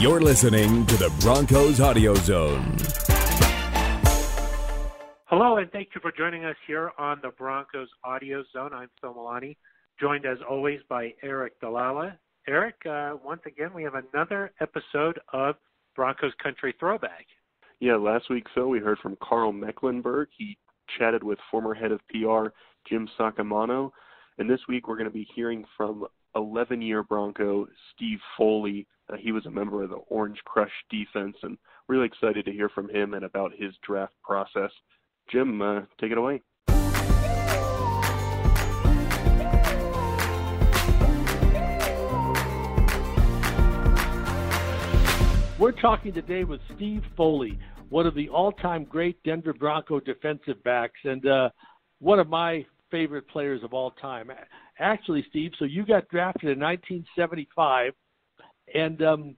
[0.00, 2.76] You're listening to the Broncos Audio Zone.
[5.26, 8.72] Hello, and thank you for joining us here on the Broncos Audio Zone.
[8.74, 9.56] I'm Phil Milani,
[10.00, 12.16] joined as always by Eric Dalala.
[12.48, 15.54] Eric, uh, once again, we have another episode of
[15.94, 17.26] Broncos Country Throwback.
[17.78, 20.26] Yeah, last week, Phil, we heard from Carl Mecklenburg.
[20.36, 20.58] He
[20.98, 22.48] chatted with former head of PR
[22.88, 23.92] Jim Saccomano.
[24.38, 28.86] And this week, we're going to be hearing from 11 year Bronco Steve Foley.
[29.12, 32.68] Uh, he was a member of the Orange Crush defense, and really excited to hear
[32.68, 34.70] from him and about his draft process.
[35.30, 36.40] Jim, uh, take it away.
[45.58, 50.98] We're talking today with Steve Foley, one of the all-time great Denver Bronco defensive backs,
[51.04, 51.48] and uh,
[52.00, 54.30] one of my favorite players of all time.
[54.78, 57.92] Actually, Steve, so you got drafted in 1975,
[58.74, 59.36] and um,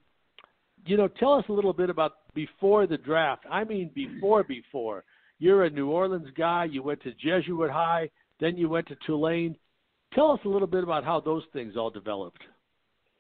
[0.87, 3.45] you know, tell us a little bit about before the draft.
[3.51, 5.05] I mean, before before
[5.39, 6.65] you're a New Orleans guy.
[6.65, 8.11] You went to Jesuit High,
[8.41, 9.57] then you went to Tulane.
[10.15, 12.41] Tell us a little bit about how those things all developed.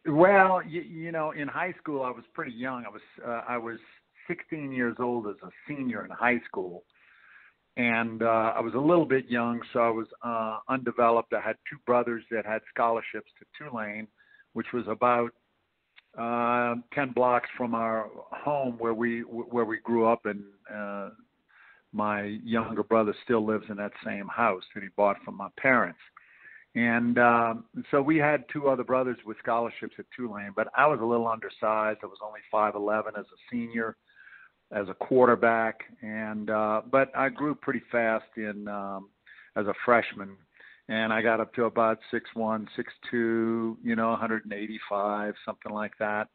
[0.07, 2.85] Well, you, you know, in high school, I was pretty young.
[2.87, 3.79] I was uh, I was
[4.29, 6.85] 16 years old as a senior in high school,
[7.77, 11.35] and uh, I was a little bit young, so I was uh, undeveloped.
[11.35, 14.09] I had two brothers that had scholarships to Tulane,
[14.55, 15.31] which was about
[16.19, 20.43] uh, 10 blocks from our home where we where we grew up, and
[20.75, 21.11] uh,
[21.93, 25.99] my younger brother still lives in that same house that he bought from my parents.
[26.75, 31.01] And um, so we had two other brothers with scholarships at Tulane, but I was
[31.01, 32.01] a little undersized.
[32.03, 33.97] I was only 5'11 as a senior,
[34.73, 39.09] as a quarterback, and uh, but I grew pretty fast in um,
[39.57, 40.37] as a freshman,
[40.89, 45.93] and I got up to about six one, six two, you know, 185, something like
[45.99, 46.29] that,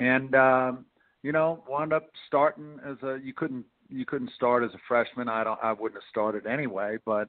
[0.00, 0.84] and um,
[1.22, 5.28] you know, wound up starting as a you couldn't you couldn't start as a freshman.
[5.28, 7.28] I don't I wouldn't have started anyway, but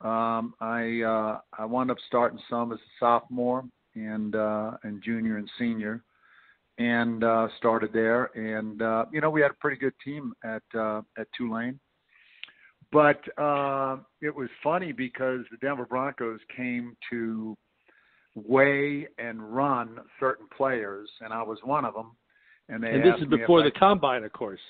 [0.00, 3.64] um, I uh, I wound up starting some as a sophomore
[3.94, 6.02] and uh, and junior and senior,
[6.78, 8.30] and uh, started there.
[8.34, 11.78] And uh, you know we had a pretty good team at uh, at Tulane,
[12.90, 17.56] but uh, it was funny because the Denver Broncos came to
[18.34, 22.12] weigh and run certain players, and I was one of them.
[22.68, 24.60] And they and this is before the I, combine, of course.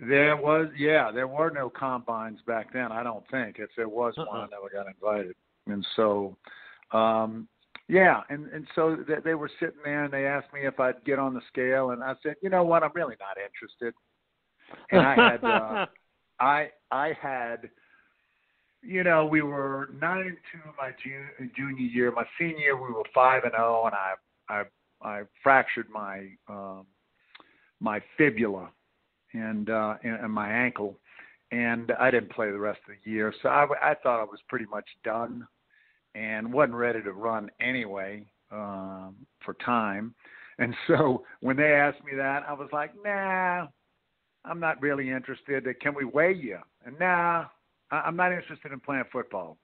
[0.00, 2.90] There was, yeah, there were no combines back then.
[2.92, 3.56] I don't think.
[3.58, 4.26] If there was Uh-uh.
[4.26, 5.34] one, I never got invited.
[5.66, 6.36] And so,
[6.92, 7.48] um,
[7.88, 11.04] yeah, and and so they, they were sitting there and they asked me if I'd
[11.04, 13.94] get on the scale, and I said, you know what, I'm really not interested.
[14.90, 15.86] And I had, uh,
[16.40, 17.68] I I had,
[18.82, 22.10] you know, we were nine and two my jun- junior year.
[22.10, 24.14] My senior year, we were five and zero, and I
[24.48, 24.64] I
[25.02, 26.86] I fractured my um,
[27.80, 28.70] my fibula
[29.34, 30.98] and uh and, and my ankle
[31.52, 34.40] and I didn't play the rest of the year so I I thought I was
[34.48, 35.46] pretty much done
[36.14, 39.14] and wasn't ready to run anyway um
[39.44, 40.14] for time.
[40.58, 43.66] And so when they asked me that I was like nah
[44.46, 45.66] I'm not really interested.
[45.80, 46.58] Can we weigh you?
[46.84, 47.46] And nah
[47.90, 49.56] I'm not interested in playing football.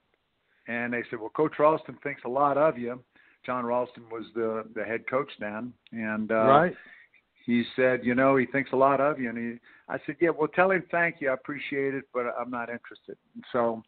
[0.68, 3.02] And they said well coach Ralston thinks a lot of you.
[3.46, 5.72] John Ralston was the the head coach then.
[5.92, 6.74] And uh right.
[7.46, 9.28] He said, you know, he thinks a lot of you.
[9.30, 9.58] And he,
[9.88, 11.30] I said, yeah, well, tell him thank you.
[11.30, 13.16] I appreciate it, but I'm not interested.
[13.34, 13.82] And so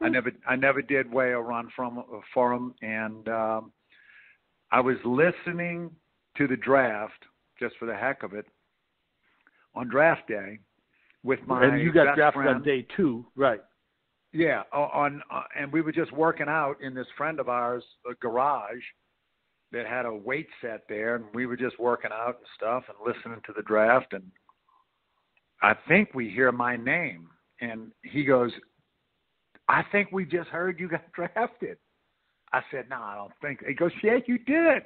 [0.00, 2.02] I never, I never did weigh a run from
[2.32, 2.74] for him.
[2.82, 3.72] And um,
[4.70, 5.90] I was listening
[6.36, 7.24] to the draft
[7.58, 8.46] just for the heck of it
[9.74, 10.58] on draft day
[11.22, 12.56] with my and you got drafted friend.
[12.56, 13.60] on day two, right?
[14.32, 17.84] Yeah, o- on uh, and we were just working out in this friend of ours'
[18.08, 18.82] uh, garage
[19.72, 22.96] that had a weight set there, and we were just working out and stuff and
[23.06, 24.12] listening to the draft.
[24.12, 24.30] And
[25.62, 27.28] I think we hear my name,
[27.60, 28.52] and he goes,
[29.68, 31.78] "I think we just heard you got drafted."
[32.52, 34.82] I said, "No, I don't think." He goes, "Yeah, you did."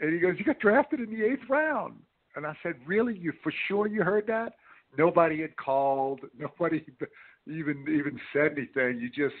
[0.00, 2.00] And he goes, "You got drafted in the eighth round."
[2.36, 3.16] And I said, "Really?
[3.16, 4.54] You for sure you heard that?"
[4.96, 6.20] Nobody had called.
[6.38, 6.84] Nobody
[7.46, 8.98] even even said anything.
[8.98, 9.36] You just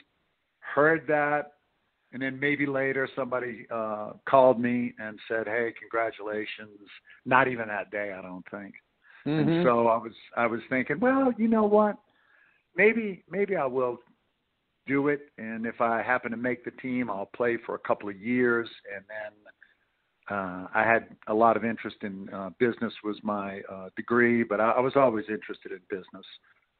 [0.58, 1.53] heard that,
[2.14, 6.78] and then maybe later somebody uh, called me and said, "Hey, congratulations!"
[7.26, 8.72] Not even that day, I don't think.
[9.26, 9.48] Mm-hmm.
[9.48, 11.96] And so I was I was thinking, well, you know what?
[12.76, 13.98] Maybe maybe I will
[14.86, 18.08] do it, and if I happen to make the team, I'll play for a couple
[18.08, 23.16] of years, and then uh, I had a lot of interest in uh, business was
[23.22, 26.26] my uh, degree, but I, I was always interested in business,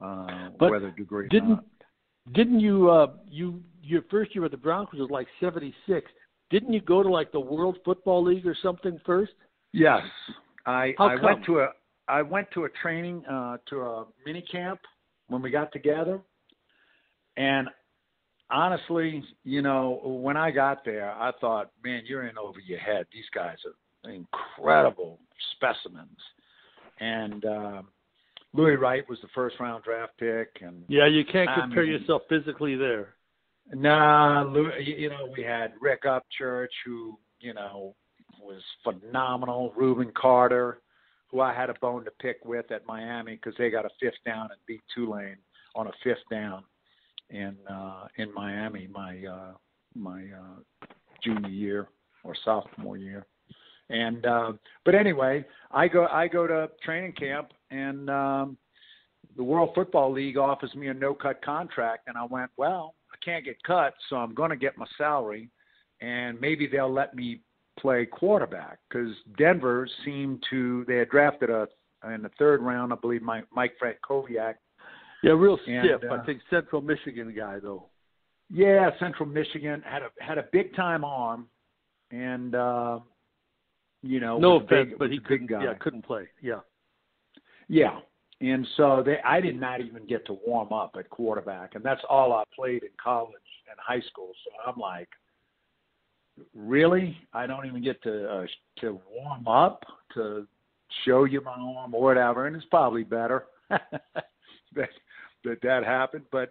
[0.00, 1.64] uh, But whether degree or Didn't not.
[2.32, 6.10] Didn't you uh you your first year with the Broncos was like seventy six.
[6.50, 9.32] Didn't you go to like the World Football League or something first?
[9.72, 10.02] Yes,
[10.66, 11.24] I How I come?
[11.24, 11.68] went to a
[12.08, 14.80] I went to a training uh to a mini camp
[15.28, 16.20] when we got together.
[17.36, 17.68] And
[18.50, 23.06] honestly, you know, when I got there, I thought, man, you're in over your head.
[23.12, 25.18] These guys are incredible
[25.52, 26.18] specimens.
[27.00, 27.88] And um
[28.54, 31.92] Louis Wright was the first round draft pick and Yeah, you can't I compare mean-
[32.00, 33.14] yourself physically there.
[33.72, 37.94] Nah, Lou, you you know, we had Rick Upchurch, who you know
[38.40, 39.72] was phenomenal.
[39.74, 40.82] Rubin Carter,
[41.30, 44.22] who I had a bone to pick with at Miami because they got a fifth
[44.26, 45.38] down and beat Tulane
[45.74, 46.62] on a fifth down
[47.30, 49.52] in uh, in Miami my uh,
[49.94, 50.86] my uh,
[51.22, 51.88] junior year
[52.22, 53.24] or sophomore year.
[53.88, 54.52] And uh,
[54.84, 58.56] but anyway, I go I go to training camp and um,
[59.36, 63.16] the World Football League offers me a no cut contract, and I went, well, I
[63.24, 65.48] can't get cut, so I'm going to get my salary,
[66.00, 67.40] and maybe they'll let me
[67.80, 71.66] play quarterback because Denver seemed to they had drafted a
[72.12, 74.54] in the third round, I believe, Mike, Mike Franckowiak.
[75.22, 76.10] Yeah, real And, stiff.
[76.10, 77.86] uh, I think Central Michigan guy though.
[78.50, 81.46] Yeah, Central Michigan had a had a big time arm,
[82.10, 82.98] and uh,
[84.02, 85.46] you know, No offense, big, but he couldn't.
[85.46, 85.64] guy.
[85.64, 86.28] Yeah, couldn't play.
[86.42, 86.60] Yeah.
[87.68, 87.98] Yeah.
[88.40, 92.02] And so they I did not even get to warm up at quarterback and that's
[92.08, 93.32] all I played in college
[93.70, 94.32] and high school.
[94.44, 95.08] So I'm like
[96.54, 97.16] really?
[97.32, 98.46] I don't even get to uh,
[98.80, 99.84] to warm up
[100.14, 100.46] to
[101.04, 104.90] show you my arm or whatever and it's probably better that
[105.44, 106.50] that that happened, but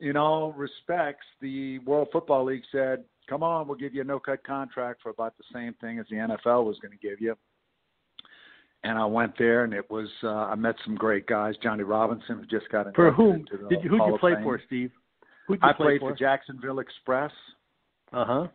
[0.00, 4.42] in all respects, the World Football League said, "Come on, we'll give you a no-cut
[4.44, 7.36] contract for about the same thing as the NFL was going to give you."
[8.82, 11.54] And I went there, and it was uh, I met some great guys.
[11.62, 13.90] Johnny Robinson, who just got For whom did you?
[13.90, 14.90] Who'd Hall you play for, Steve?
[15.46, 16.12] Who'd you I play played for?
[16.12, 17.32] for Jacksonville Express,
[18.12, 18.46] Uh huh.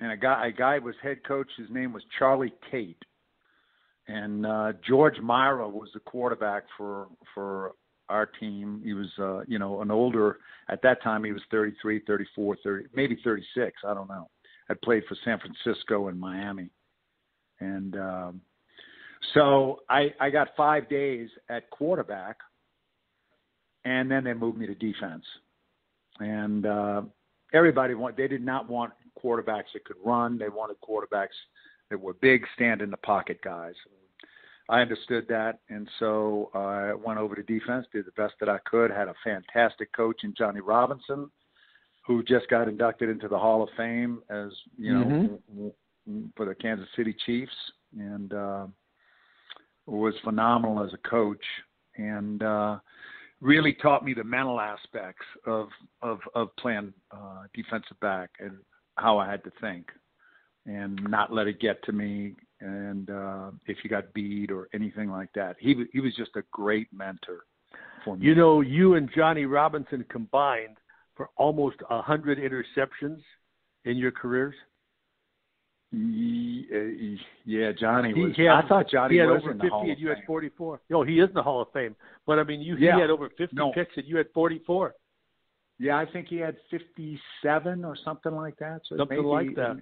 [0.00, 1.48] and a guy a guy was head coach.
[1.56, 3.02] His name was Charlie Tate,
[4.06, 7.72] and uh, George Mira was the quarterback for for
[8.10, 8.82] our team.
[8.84, 11.24] He was uh, you know an older at that time.
[11.24, 13.72] He was 33, 34, 30, maybe 36.
[13.86, 14.28] I don't know.
[14.68, 16.68] Had played for San Francisco and Miami,
[17.60, 18.40] and um,
[19.32, 22.36] so I I got five days at quarterback,
[23.84, 25.24] and then they moved me to defense,
[26.20, 27.02] and uh,
[27.52, 28.92] everybody want they did not want
[29.22, 30.38] quarterbacks that could run.
[30.38, 31.36] They wanted quarterbacks
[31.90, 33.74] that were big, stand in the pocket guys.
[34.68, 38.58] I understood that, and so I went over to defense, did the best that I
[38.64, 38.90] could.
[38.90, 41.30] Had a fantastic coach in Johnny Robinson,
[42.06, 45.42] who just got inducted into the Hall of Fame as you know Mhm.
[45.48, 45.72] w-
[46.36, 47.54] for the Kansas City Chiefs,
[47.98, 48.66] and uh,
[49.86, 51.44] was phenomenal as a coach,
[51.96, 52.78] and uh,
[53.40, 55.68] really taught me the mental aspects of
[56.02, 58.56] of of playing uh, defensive back and
[58.96, 59.86] how I had to think
[60.66, 65.10] and not let it get to me and uh if you got beat or anything
[65.10, 65.56] like that.
[65.58, 67.44] He he was just a great mentor
[68.04, 68.26] for me.
[68.26, 70.76] You know, you and Johnny Robinson combined
[71.16, 73.20] for almost a hundred interceptions
[73.84, 74.54] in your careers.
[75.94, 79.68] Uh, yeah, Johnny was had- I thought Johnny he had was over in the fifty
[79.70, 80.80] Hall and you had forty four.
[80.90, 81.94] No, he is in the Hall of Fame.
[82.26, 82.94] But I mean, you Yeah.
[82.96, 83.72] he had over fifty No.
[83.72, 84.94] picks and you had forty four.
[85.78, 88.82] Yeah, I think he had 57 or something like that.
[88.88, 89.76] So Something maybe, like that.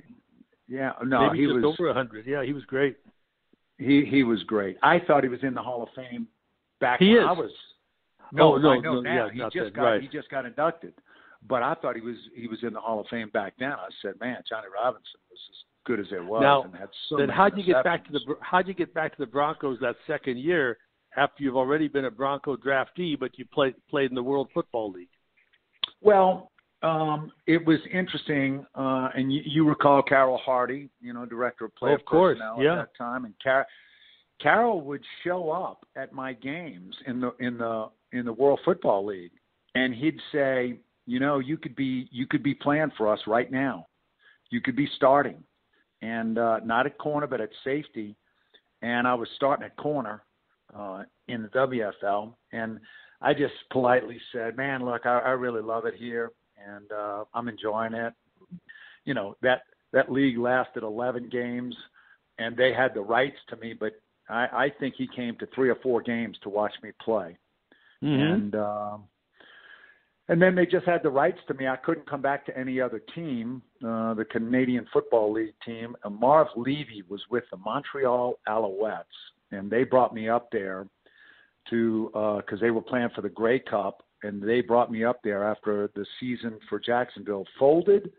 [0.67, 2.25] Yeah, no, Maybe he just was over a hundred.
[2.27, 2.97] Yeah, he was great.
[3.79, 4.79] he he was great.
[4.83, 6.29] I thought he was in the Hall of Fame
[6.81, 7.29] back He when is.
[7.29, 7.51] I was
[8.33, 9.27] No, no, no, now.
[9.27, 10.01] yeah, he just then, got right.
[10.03, 10.95] he just got inducted.
[11.47, 13.73] But I thought he was he was in the Hall of Fame back then.
[13.73, 17.17] I said, man, Johnny Robinson was as good as it was, Now, and had so
[17.17, 19.97] then how'd you get back to the how'd you get back to the Broncos that
[20.07, 20.79] second year
[21.17, 24.93] after you've already been a Bronco draftee, but you played played in the World Football
[24.93, 25.09] League?
[26.01, 26.51] Well,
[26.83, 31.75] um, it was interesting, uh, and you, you recall Carroll Hardy, you know, director of
[31.77, 32.73] player Of course, personnel yeah.
[32.73, 33.67] at that time, and Car-
[34.41, 39.07] Carroll would show up at my games in the in the in the World Football
[39.07, 39.33] League,
[39.75, 43.51] and he'd say, you know, you could be you could be playing for us right
[43.51, 43.87] now,
[44.51, 45.43] you could be starting,
[46.03, 48.17] and uh, not at corner but at safety,
[48.83, 50.23] and I was starting at corner
[50.77, 52.79] uh, in the WFL, and
[53.21, 57.49] I just politely said, "Man, look, I, I really love it here, and uh, I'm
[57.49, 58.13] enjoying it."
[59.05, 61.75] You know that that league lasted 11 games,
[62.39, 63.93] and they had the rights to me, but
[64.29, 67.39] I, I think he came to three or four games to watch me play,
[68.03, 68.21] Mm-hmm.
[68.21, 69.05] and um,
[70.33, 71.69] and then they just had the rights to me.
[71.69, 75.95] I couldn't come back to any other team, uh, the Canadian Football League team.
[76.05, 79.05] And Marv Levy was with the Montreal Alouettes,
[79.51, 80.87] and they brought me up there
[81.69, 85.45] to because they were playing for the Grey Cup, and they brought me up there
[85.45, 88.11] after the season for Jacksonville folded,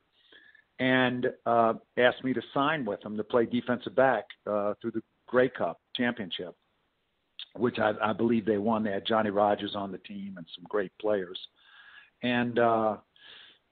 [0.77, 5.01] and uh, asked me to sign with them to play defensive back uh, through the
[5.27, 6.55] Grey Cup championship,
[7.57, 8.83] which I, I believe they won.
[8.83, 11.39] They had Johnny Rodgers on the team and some great players.
[12.23, 12.97] And uh,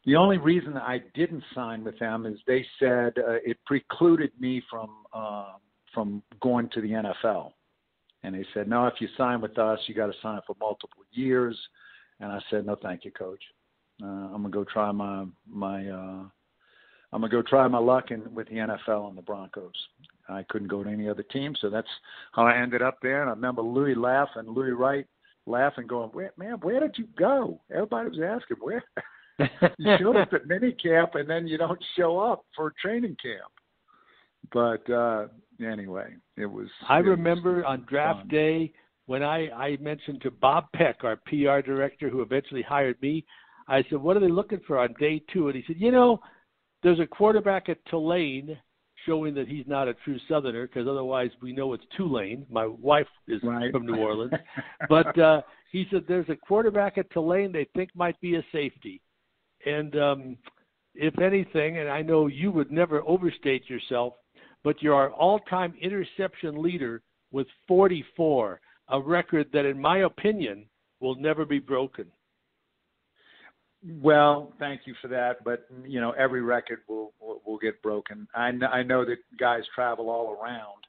[0.06, 4.62] the only reason I didn't sign with them is they said uh, it precluded me
[4.70, 5.54] from uh,
[5.94, 7.52] from going to the NFL.
[8.24, 11.04] And they said, no, if you sign with us, you got to sign for multiple
[11.12, 11.58] years.
[12.20, 13.42] And I said, no, thank you, coach.
[14.02, 16.24] Uh, I'm gonna go try my my uh,
[17.14, 19.74] I'm gonna go try my luck in with the NFL and the Broncos.
[20.28, 21.88] I couldn't go to any other team, so that's
[22.32, 23.22] how I ended up there.
[23.22, 25.06] And I remember Louis laughing, Louis Wright
[25.46, 28.84] laughing, going, where, "Man, where did you go?" Everybody was asking, "Where?"
[29.78, 33.52] you showed up at mini camp and then you don't show up for training camp.
[34.52, 35.28] But uh
[35.64, 36.68] anyway, it was.
[36.88, 38.28] I it remember was on draft fun.
[38.28, 38.74] day
[39.06, 43.26] when I I mentioned to Bob Peck, our PR director, who eventually hired me.
[43.68, 45.48] I said, "What are they looking for on day two?
[45.48, 46.20] And he said, "You know,
[46.84, 48.58] there's a quarterback at Tulane."
[49.06, 52.46] Showing that he's not a true Southerner, because otherwise we know it's Tulane.
[52.50, 53.72] My wife is Right.
[53.72, 54.34] from New Orleans,
[54.90, 55.42] but uh,
[55.72, 59.02] he said there's a quarterback at Tulane they think might be a safety.
[59.66, 60.38] And um,
[60.96, 64.14] if anything, and I know you would never overstate yourself,
[64.64, 70.66] but you're our all-time interception leader with 44, a record that, in my opinion,
[71.00, 72.06] will never be broken.
[74.02, 78.28] Well, thank you for that, but you know every record will will, will get broken.
[78.36, 80.82] I know, I know that guys travel all around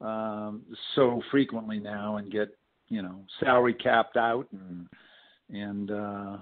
[0.00, 0.62] um,
[0.94, 2.48] so frequently now and get
[2.88, 4.86] you know salary capped out and
[5.50, 6.36] and uh,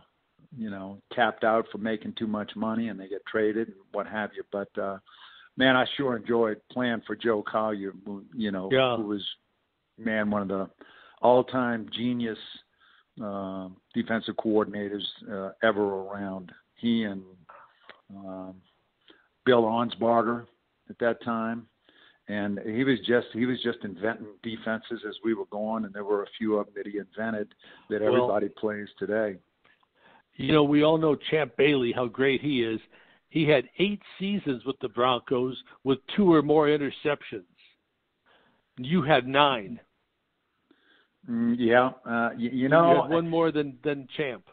[0.56, 4.06] you know capped out for making too much money and they get traded and what
[4.06, 4.44] have you.
[4.52, 4.98] But uh,
[5.56, 7.92] man, I sure enjoyed playing for Joe Collier.
[8.34, 8.96] You know, Yeah.
[8.96, 9.24] who was
[9.98, 10.68] man one of the
[11.20, 12.38] all-time genius
[13.22, 16.52] uh, defensive coordinators uh, ever around.
[16.76, 17.22] He and
[18.16, 18.54] um,
[19.44, 20.46] Bill Onsbarger
[20.88, 21.66] at that time,
[22.28, 26.04] and he was just he was just inventing defenses as we were going, and there
[26.04, 27.48] were a few of them that he invented
[27.90, 29.36] that Well- everybody plays today.
[30.36, 32.78] You know, we all know Champ Bailey, how great he is.
[33.28, 37.42] He had eight seasons with the Broncos with two or more interceptions.
[38.78, 39.80] You had nine.
[41.28, 44.44] Mm, yeah, uh, you, you you know, had one more than than Champ.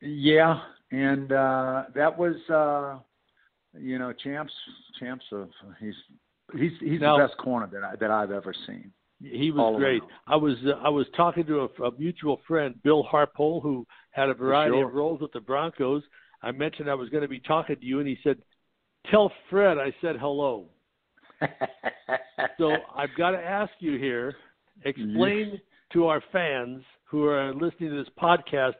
[0.00, 2.98] Yeah, and uh that was uh
[3.78, 4.52] you know, Champs
[4.98, 5.48] Champs of
[5.80, 5.94] he's
[6.58, 8.92] he's he's Now- the best corner that I that I've ever seen.
[9.22, 10.02] He was great.
[10.02, 10.10] around.
[10.26, 14.28] I was uh, I was talking to a, a mutual friend, Bill Harpole, who had
[14.28, 14.88] a variety sure.
[14.88, 16.02] of roles with the Broncos.
[16.42, 18.36] I mentioned I was going to be talking to you, and he said,
[19.10, 20.68] "Tell Fred I said hello."
[22.58, 24.34] So I've got to ask you here,
[24.84, 25.60] explain
[25.92, 28.74] to our fans who are listening to this podcast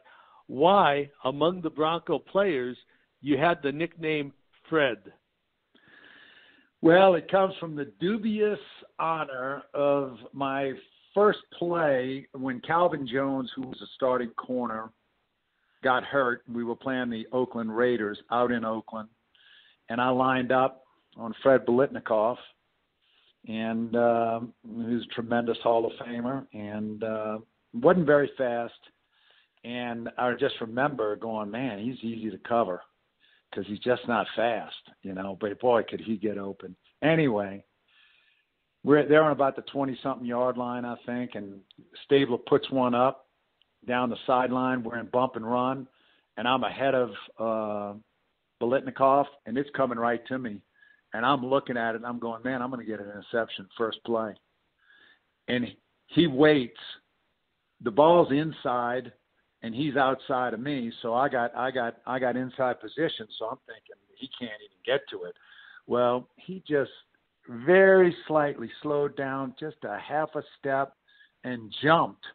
[0.47, 2.77] why among the Bronco players
[3.21, 4.33] you had the nickname
[4.69, 4.97] Fred.
[6.81, 8.59] Well, it comes from the dubious
[8.99, 10.73] honor of my
[11.13, 14.91] first play when Calvin Jones, who was a starting corner,
[15.83, 16.43] got hurt.
[16.47, 19.09] We were playing the Oakland Raiders out in Oakland,
[19.89, 20.83] and I lined up
[21.17, 22.37] on Fred Biletnikoff,
[23.47, 27.37] and um, he was a tremendous Hall of Famer, and uh,
[27.73, 28.73] wasn't very fast.
[29.63, 32.81] And I just remember going, man, he's easy to cover
[33.49, 35.37] because he's just not fast, you know.
[35.39, 36.75] But boy, could he get open.
[37.01, 37.63] Anyway,
[38.83, 41.59] we're there on about the twenty-something yard line, I think, and
[42.05, 43.27] Stabler puts one up
[43.87, 44.83] down the sideline.
[44.83, 45.87] We're in bump and run,
[46.37, 47.93] and I'm ahead of uh,
[48.61, 50.61] Biletnikoff, and it's coming right to me.
[51.17, 53.97] And I'm looking at it, I'm going, man, I'm going to get an interception first
[54.05, 54.35] play.
[55.47, 55.65] And
[56.05, 56.77] he waits.
[57.81, 59.11] The ball's inside,
[59.63, 60.91] and he's outside of me.
[61.01, 63.27] So I got I got I got inside position.
[63.39, 65.33] So I'm thinking he can't even get to it.
[65.87, 66.91] Well, he just
[67.65, 70.93] very slightly slowed down just a half a step
[71.43, 72.25] and jumped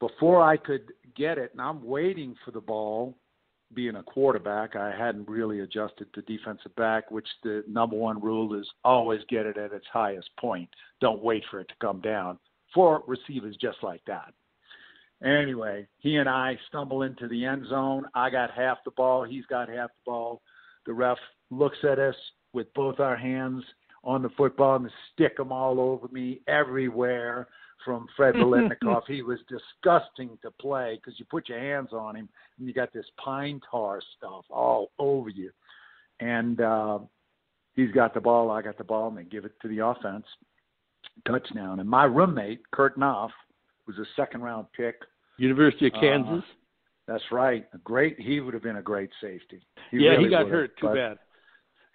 [0.00, 1.52] before I could get it.
[1.52, 3.16] And I'm waiting for the ball.
[3.72, 8.58] Being a quarterback, I hadn't really adjusted to defensive back, which the number one rule
[8.58, 10.68] is always get it at its highest point.
[11.00, 12.38] Don't wait for it to come down.
[12.74, 14.34] For receivers just like that.
[15.22, 18.04] Anyway, he and I stumble into the end zone.
[18.14, 19.24] I got half the ball.
[19.24, 20.42] He's got half the ball.
[20.86, 21.18] The ref
[21.50, 22.14] looks at us
[22.52, 23.62] with both our hands
[24.02, 27.48] on the football and stick them all over me everywhere
[27.84, 29.02] from Fred Biletnikoff.
[29.06, 32.92] he was disgusting to play because you put your hands on him and you got
[32.92, 35.50] this pine tar stuff all over you.
[36.20, 36.98] And uh,
[37.74, 38.50] he's got the ball.
[38.50, 40.26] I got the ball, and they give it to the offense.
[41.26, 41.80] Touchdown.
[41.80, 43.30] And my roommate, Kurt Knoff,
[43.86, 44.96] was a second round pick.
[45.38, 46.44] University of Uh, Kansas.
[47.06, 47.66] That's right.
[47.74, 48.20] A great.
[48.20, 49.62] He would have been a great safety.
[49.92, 50.76] yeah, really he got hurt.
[50.78, 51.18] Too bad.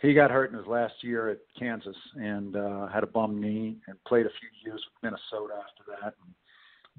[0.02, 3.78] He got hurt in his last year at Kansas and uh, had a bum knee
[3.88, 6.14] and played a few years with Minnesota after that.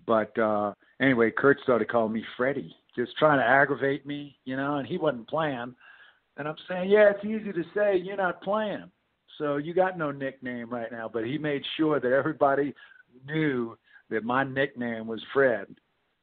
[0.06, 4.76] But uh, anyway, Kurt started calling me Freddie, just trying to aggravate me, you know,
[4.76, 5.74] and he wasn't playing.
[6.36, 8.90] And I'm saying, yeah, it's easy to say you're not playing,
[9.38, 11.10] so you got no nickname right now.
[11.10, 12.74] But he made sure that everybody
[13.26, 13.76] knew
[14.10, 15.66] that my nickname was Fred.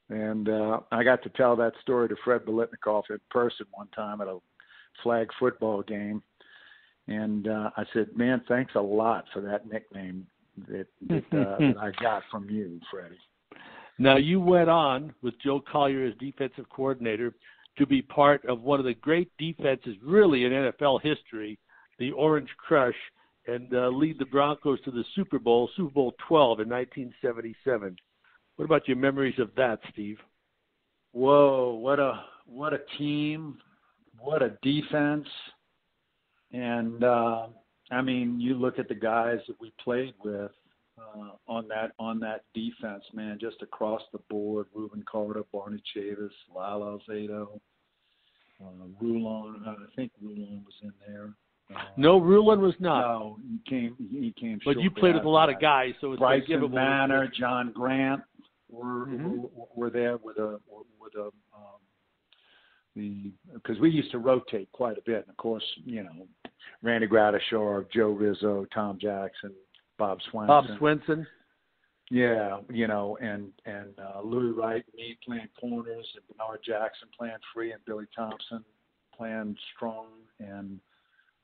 [0.10, 4.22] And uh, I got to tell that story to Fred Biletnikoff in person one time
[4.22, 4.38] at a
[5.02, 6.22] flag football game
[7.08, 10.26] and uh, I said, "Man, thanks a lot for that nickname
[10.68, 13.18] that that, uh, that I got from you, Freddie."
[14.00, 17.34] Now you went on with Joe Collier as defensive coordinator
[17.78, 21.60] to be part of one of the great defenses, really in NFL history,
[22.00, 22.96] the Orange Crush,
[23.48, 27.96] and uh, lead the Broncos to the Super Bowl, Super Bowl 12 in 1977.
[28.56, 30.18] What about your memories of that, Steve?
[31.12, 33.58] Whoa, what a what a team,
[34.20, 35.28] what a defense
[36.54, 37.48] and uh,
[37.92, 40.52] I mean, you look at the guys that we played with
[40.98, 44.68] uh, on that on that defense, man, just across the board.
[44.74, 47.60] Rubin Carter, Barney Chavous, Lyle Alzado,
[48.64, 49.64] uh, Rulon.
[49.68, 51.34] I think Rulon was in there.
[51.76, 53.02] Uh, no, Rulon was not.
[53.02, 53.96] No, he came.
[53.98, 54.60] He came.
[54.64, 56.76] But you played with a lot of guys, so it's Brison forgivable.
[56.76, 58.22] Manor, John Grant
[58.70, 59.42] were, mm-hmm.
[59.42, 60.60] were were there with a
[61.00, 61.80] with a um,
[62.96, 65.22] the because we used to rotate quite a bit.
[65.22, 66.28] And of course, you know,
[66.82, 69.54] Randy Gradishar, Joe Rizzo, Tom Jackson,
[69.98, 70.48] Bob Swenson.
[70.48, 71.28] Bob Swenson.
[72.12, 77.38] Yeah, you know, and and uh, Louis Wright, me playing corners, and Bernard Jackson playing
[77.54, 78.64] free, and Billy Thompson
[79.16, 80.08] playing strong.
[80.40, 80.80] And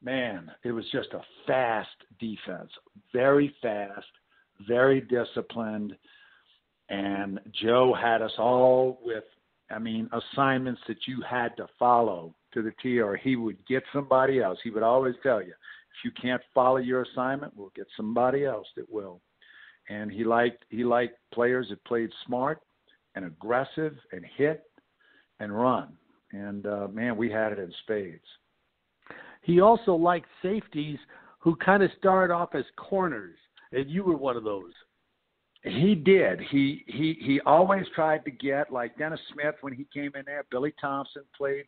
[0.04, 2.72] man, it was just a fast defense,
[3.14, 4.06] very fast,
[4.68, 5.96] very disciplined.
[6.90, 9.24] And Joe had us all with
[9.72, 13.84] I mean, assignments that you had to follow to the T, or he would get
[13.94, 14.60] somebody else.
[14.64, 18.68] He would always tell you, if you can't follow your assignment, we'll get somebody else
[18.76, 19.22] that will.
[19.90, 22.62] And he liked he liked players that played smart
[23.16, 24.64] and aggressive and hit
[25.40, 25.90] and run.
[26.32, 28.24] And uh, man, we had it in spades.
[29.42, 31.00] He also liked safeties
[31.40, 33.38] who kind of started off as corners,
[33.72, 34.74] and you were one of those.
[35.64, 36.40] He did.
[36.52, 40.46] He he he always tried to get like Dennis Smith when he came in there.
[40.52, 41.66] Billy Thompson played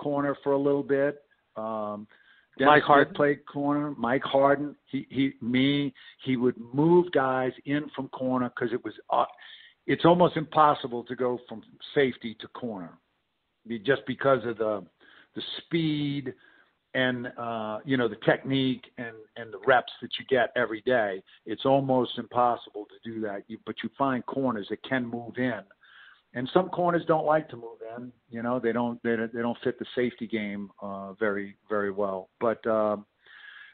[0.00, 1.22] corner for a little bit.
[1.56, 2.06] Um,
[2.58, 3.94] Mike Harden played corner.
[3.96, 4.76] Mike Harden.
[4.90, 5.94] He he me.
[6.24, 8.94] He would move guys in from corner because it was.
[9.10, 9.24] Uh,
[9.86, 11.62] it's almost impossible to go from
[11.94, 12.98] safety to corner,
[13.84, 14.84] just because of the
[15.34, 16.34] the speed
[16.94, 21.22] and uh, you know the technique and and the reps that you get every day,
[21.46, 23.44] it's almost impossible to do that.
[23.48, 25.60] You, but you find corners that can move in,
[26.34, 28.12] and some corners don't like to move in.
[28.28, 31.90] You know they don't they don't, they don't fit the safety game uh, very very
[31.90, 32.28] well.
[32.40, 33.06] But um,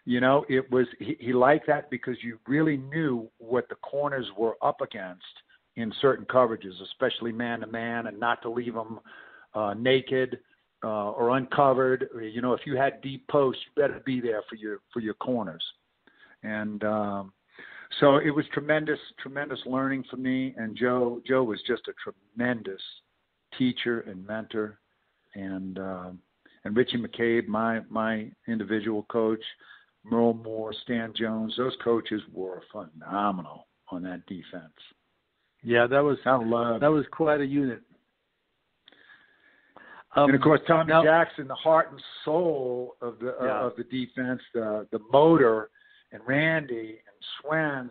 [0.05, 4.27] you know it was he, he liked that because you really knew what the corners
[4.37, 5.25] were up against
[5.77, 9.01] in certain coverages, especially man to man, and not to leave them
[9.55, 10.39] uh, naked
[10.83, 12.09] uh, or uncovered.
[12.21, 15.15] You know, if you had deep posts, you better be there for your for your
[15.15, 15.63] corners.
[16.43, 17.33] And um,
[18.01, 20.55] so it was tremendous, tremendous learning for me.
[20.57, 21.93] And Joe, Joe was just a
[22.37, 22.83] tremendous
[23.59, 24.79] teacher and mentor.
[25.35, 26.11] And uh,
[26.65, 29.43] and Richie McCabe, my my individual coach,
[30.05, 34.73] Merle Moore, Stan Jones, those coaches were phenomenal on that defense.
[35.63, 37.83] Yeah, that was I love that was quite a unit.
[40.15, 43.61] Um, and of course, Tommy now, Jackson, the heart and soul of the yeah.
[43.61, 45.71] uh, of the defense, the the motor,
[46.13, 46.99] and Randy
[47.43, 47.91] and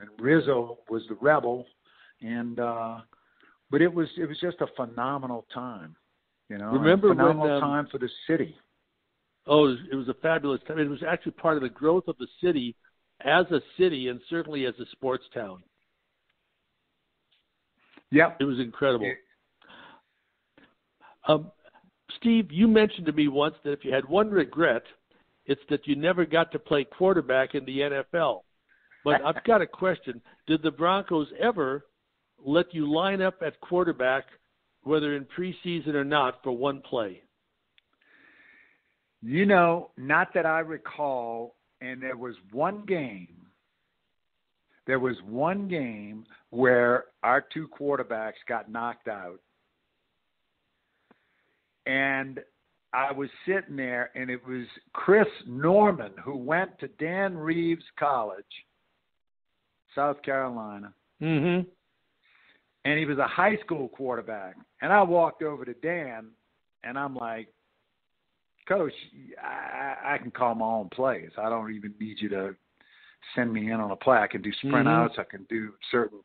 [0.00, 1.66] and Rizzo was the rebel,
[2.20, 2.98] and uh,
[3.70, 5.96] but it was it was just a phenomenal time,
[6.48, 6.70] you know.
[6.70, 8.56] Remember a phenomenal when, um, time for the city.
[9.46, 10.78] Oh, it was, it was a fabulous time.
[10.78, 12.74] It was actually part of the growth of the city
[13.24, 15.62] as a city and certainly as a sports town.
[18.10, 18.38] Yep.
[18.40, 19.10] It was incredible.
[21.28, 21.50] Um,
[22.18, 24.82] Steve, you mentioned to me once that if you had one regret,
[25.44, 28.40] it's that you never got to play quarterback in the NFL.
[29.06, 30.20] But I've got a question.
[30.46, 31.86] Did the Broncos ever
[32.44, 34.24] let you line up at quarterback,
[34.82, 37.22] whether in preseason or not, for one play?
[39.22, 43.46] You know, not that I recall, and there was one game.
[44.86, 49.40] There was one game where our two quarterbacks got knocked out
[51.86, 52.40] and
[52.92, 58.44] I was sitting there, and it was Chris Norman who went to Dan Reeves College,
[59.96, 60.92] South Carolina.
[61.20, 61.68] Mm-hmm.
[62.84, 64.54] And he was a high school quarterback.
[64.80, 66.28] And I walked over to Dan,
[66.84, 67.48] and I'm like,
[68.68, 68.92] Coach,
[69.42, 71.30] I, I can call my own plays.
[71.38, 72.54] I don't even need you to
[73.34, 74.18] send me in on a play.
[74.18, 75.04] I can do sprint Mhm.
[75.04, 75.18] outs.
[75.18, 76.20] I can do certain.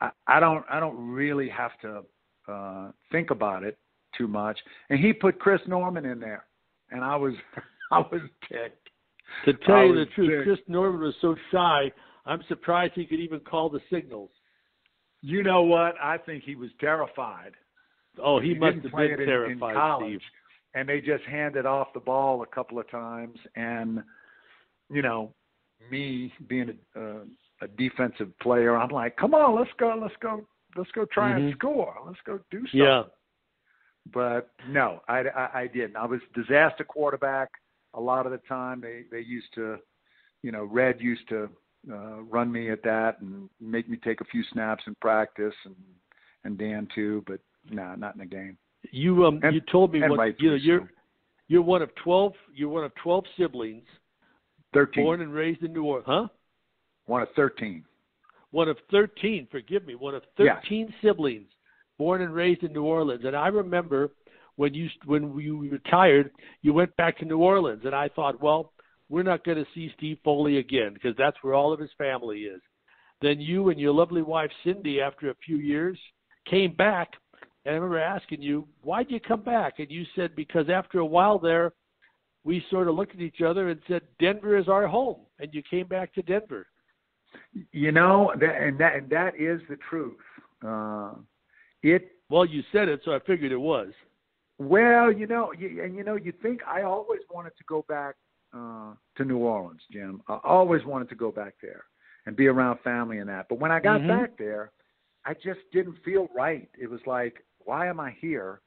[0.00, 0.64] I, I don't.
[0.70, 2.04] I don't really have to
[2.48, 3.78] uh, think about it
[4.16, 4.58] too much.
[4.90, 6.44] And he put Chris Norman in there,
[6.90, 7.34] and I was,
[7.92, 8.88] I was ticked.
[9.44, 10.44] To tell I you the truth, sick.
[10.44, 11.92] Chris Norman was so shy.
[12.24, 14.30] I'm surprised he could even call the signals.
[15.22, 15.94] You know what?
[16.02, 17.52] I think he was terrified.
[18.22, 20.20] Oh, he, must have been it in- terrified, in college, Steve.
[20.74, 24.02] and they just handed off the ball a couple of times, and
[24.90, 25.32] you know,
[25.90, 27.24] me being a, uh,
[27.62, 31.52] a defensive player, I'm like, come on, let's go, let's go, let's go try and
[31.52, 31.56] Mhm.
[31.56, 32.80] score, let's go do something.
[32.80, 33.04] Yeah.
[34.12, 35.96] But no, I, I, I didn't.
[35.96, 37.48] I was disaster quarterback
[37.94, 38.80] a lot of the time.
[38.80, 39.78] They they used to,
[40.42, 41.48] you know, Red used to
[41.90, 45.74] uh, run me at that and make me take a few snaps in practice, and
[46.44, 47.24] and Dan too.
[47.26, 47.40] But
[47.70, 48.56] no, nah, not in the game.
[48.90, 50.90] You um And- you told me what you know you're
[51.48, 53.86] you're one of twelve you're one of twelve siblings
[54.72, 55.04] Thirteen.
[55.04, 56.06] born and raised in New Orleans.
[56.06, 56.28] Huh?
[57.06, 57.84] One of thirteen.
[58.50, 61.48] One of thirteen, forgive me, one of thirteen siblings
[61.98, 63.22] born and raised in New Orleans.
[63.24, 64.10] And I remember
[64.56, 66.30] when you when you retired,
[66.62, 68.72] you went back to New Orleans and I thought, well,
[69.12, 72.40] we're not going to see Steve Foley again because that's where all of his family
[72.40, 72.62] is.
[73.20, 75.98] Then you and your lovely wife Cindy after a few years
[76.48, 77.10] came back
[77.64, 79.74] and I remember asking you, why'd you come back?
[79.78, 81.72] And you said, because after a while there,
[82.42, 85.20] we sort of looked at each other and said, Denver is our home.
[85.38, 86.66] And you came back to Denver.
[87.70, 90.18] You know, that, and that and that is the truth.
[90.66, 91.12] Uh,
[91.82, 93.88] it Well, you said it, so I figured it was.
[94.58, 98.16] well, you know, you, and you know, you think I always wanted to go back
[98.54, 100.22] uh, to New Orleans, Jim.
[100.28, 101.84] I always wanted to go back there
[102.26, 103.46] and be around family and that.
[103.48, 104.08] But when I got Mhm.
[104.08, 104.72] back there,
[105.24, 106.68] I just didn't feel right.
[106.78, 108.60] It was like, why am I here?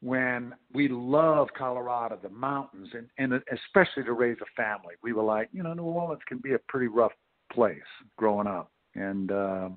[0.00, 5.22] When we love Colorado, the mountains, and, and especially to raise a family, we were
[5.22, 7.12] like, you know, New Orleans can be a pretty rough
[7.50, 7.78] place
[8.16, 9.70] growing up, and uh,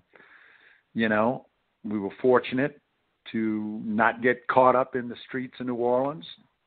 [0.94, 1.48] you know,
[1.84, 2.80] we were fortunate
[3.32, 6.26] to not get caught up in the streets of New Orleans,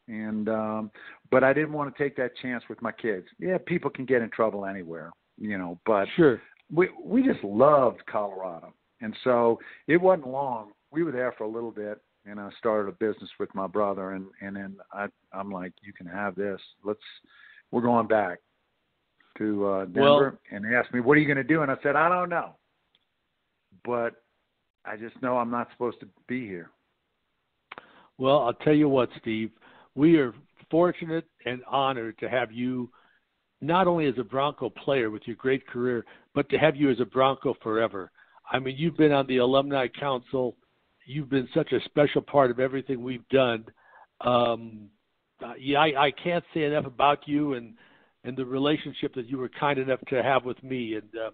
[0.09, 0.90] and um,
[1.32, 3.26] but I didn't want to take that chance with my kids.
[3.40, 6.40] Yeah, people can get in trouble anywhere, you know, but Sure.
[6.70, 10.72] we we just loved Colorado, and so it wasn't long.
[10.92, 14.12] We were there for a little bit, and I started a business with my brother,
[14.12, 16.60] and and then I I'm like, you can have this.
[16.84, 17.00] Let's
[17.70, 18.38] we're going back
[19.38, 21.62] to uh, Denver, Well- and they asked me, what are you going to do?
[21.62, 22.54] And I said, I don't know,
[23.82, 24.22] but
[24.84, 26.70] I just know I'm not supposed to be here.
[28.18, 29.50] Well, I'll tell you what, Steve.
[29.94, 30.34] We are
[30.72, 32.90] fortunate and honored to have you
[33.61, 36.04] not only as a Bronco player with your great career,
[36.35, 38.11] but to have you as a Bronco forever.
[38.50, 40.56] I mean, you've been on the alumni council.
[41.06, 43.64] You've been such a special part of everything we've done.
[44.20, 44.88] Um,
[45.44, 47.74] uh, yeah, I, I can't say enough about you and
[48.24, 50.94] and the relationship that you were kind enough to have with me.
[50.94, 51.32] And um,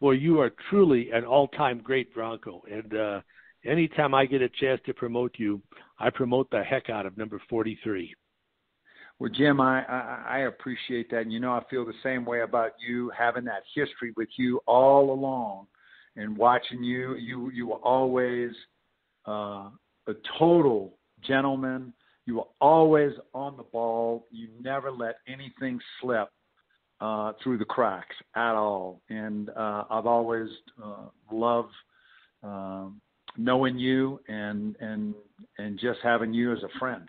[0.00, 2.62] boy, you are truly an all-time great Bronco.
[2.70, 3.20] And uh,
[3.66, 5.60] anytime I get a chance to promote you,
[5.98, 8.14] I promote the heck out of number 43.
[9.18, 12.42] Well, Jim, I, I I appreciate that, and you know I feel the same way
[12.42, 15.66] about you having that history with you all along,
[16.16, 17.14] and watching you.
[17.14, 18.50] You you were always
[19.26, 19.70] uh,
[20.06, 21.94] a total gentleman.
[22.26, 24.26] You were always on the ball.
[24.30, 26.28] You never let anything slip
[27.00, 29.00] uh, through the cracks at all.
[29.08, 30.48] And uh, I've always
[30.82, 31.72] uh, loved
[32.42, 33.00] um,
[33.36, 35.14] knowing you and and
[35.58, 37.08] and just having you as a friend.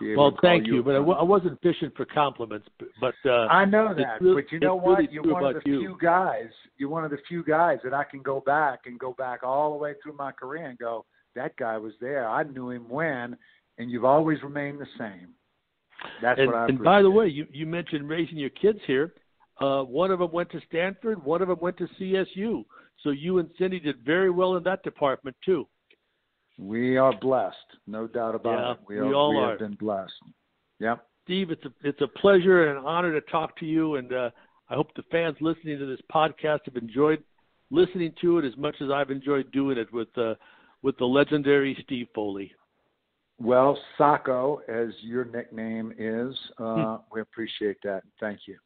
[0.00, 1.06] Be able Well, thank you you, but I, friend.
[1.06, 2.66] w- I wasn't fishing for compliments.
[2.78, 4.98] But, but uh, I know that, really- but you know what?
[4.98, 5.80] really You're one of the you.
[5.80, 6.48] few guys.
[6.76, 9.72] You're one of the few guys that I can go back and go back all
[9.72, 12.28] the way through my career and go, that guy was there.
[12.28, 13.36] I knew him when,
[13.78, 15.28] and you've always remained the same.
[16.22, 16.66] That's and, what I.
[16.66, 19.14] and by the way, you, you mentioned raising your kids here.
[19.60, 21.24] Uh, one of them went to Stanford.
[21.24, 22.64] One of them went to CSU.
[23.02, 25.66] So you and Cindy did very well in that department too.
[26.58, 28.78] We are blessed, no doubt about Yeah, it.
[28.88, 29.50] We, we are, all we are.
[29.50, 30.12] have been blessed.
[30.80, 31.04] Yep.
[31.24, 34.30] Steve, it's a it's a pleasure and an honor to talk to you, and uh,
[34.70, 37.22] I hope the fans listening to this podcast have enjoyed
[37.70, 40.34] listening to it as much as I've enjoyed doing it with uh,
[40.82, 42.50] with the legendary Steve Foley.
[43.40, 46.64] Well, Sacco, as your nickname is, Hmm.
[46.64, 48.02] uh, we appreciate that.
[48.20, 48.56] Thank you.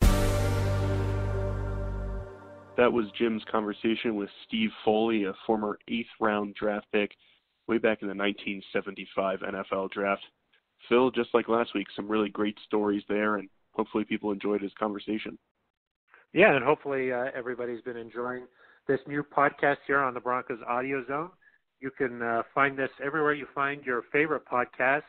[2.79, 7.11] That was Jim's conversation with Steve Foley, a former eighth round draft pick
[7.68, 10.22] way back in the 1975 NFL draft.
[10.88, 14.72] Phil, just like last week, some really great stories there, and hopefully people enjoyed his
[14.79, 15.38] conversation.
[16.33, 18.44] Yeah, and hopefully uh, everybody's been enjoying
[18.88, 21.31] this new podcast here on the Broncos Audio Zone.
[21.81, 25.03] You can uh, find this everywhere you find your favorite podcasts.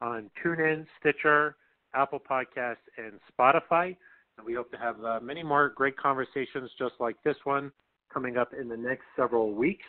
[0.00, 1.56] on TuneIn, Stitcher,
[1.94, 3.96] Apple Podcasts, and Spotify.
[4.36, 7.72] And we hope to have uh, many more great conversations just like this one
[8.12, 9.84] coming up in the next several weeks.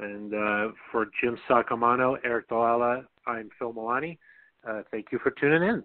[0.00, 4.16] And uh, for Jim Saccomano, Eric Dalala, I'm Phil Milani.
[4.66, 5.84] Uh, thank you for tuning in.